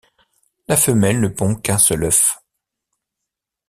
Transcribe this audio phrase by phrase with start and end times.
[0.67, 2.39] La femelle ne pond qu'un seul œuf.